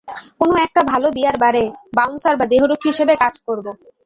কোন 0.39 0.51
একটা 0.65 0.81
ভালো 0.91 1.07
বিয়ার 1.15 1.37
বারে, 1.43 1.63
বাউন্সার 1.97 2.35
বা 2.37 2.45
দেহরক্ষী 2.51 2.87
হিসেবে 2.91 3.13
চাকরি 3.21 3.41
করবো। 3.47 3.71